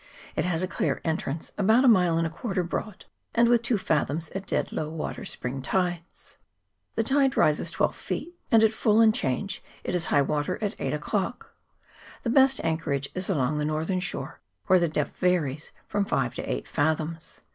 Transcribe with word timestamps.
It 0.35 0.45
has 0.45 0.63
a 0.63 0.67
clear 0.67 0.99
entrance 1.05 1.51
about 1.59 1.85
a 1.85 1.87
mile 1.87 2.17
and 2.17 2.25
a 2.25 2.29
quarter 2.31 2.63
broad, 2.63 3.05
and 3.35 3.47
with 3.47 3.61
two 3.61 3.77
fathoms 3.77 4.31
at 4.31 4.47
dead 4.47 4.71
low 4.71 4.89
water 4.89 5.25
spring 5.25 5.61
tides. 5.61 6.37
The 6.95 7.03
tide 7.03 7.37
rises 7.37 7.69
twelve 7.69 7.95
feet, 7.95 8.33
and 8.51 8.63
at 8.63 8.73
full 8.73 8.99
and 8.99 9.13
change 9.13 9.61
it 9.83 9.93
is 9.93 10.07
high 10.07 10.23
water 10.23 10.57
at 10.59 10.73
eight 10.79 10.95
o'clock. 10.95 11.51
The 12.23 12.31
best 12.31 12.59
anchorage 12.63 13.09
is 13.13 13.29
along 13.29 13.59
the 13.59 13.63
northern 13.63 13.99
shore, 13.99 14.41
where 14.65 14.79
the 14.79 14.87
depth 14.87 15.17
varies 15.17 15.71
from 15.87 16.05
five 16.05 16.33
to 16.33 16.51
eight 16.51 16.67
fathoms. 16.67 17.41